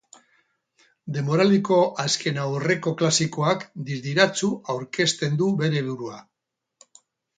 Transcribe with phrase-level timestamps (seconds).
[1.17, 6.19] Denboraldiko azkenaurreko klasikoak distiratsu aurkezten du bere burua.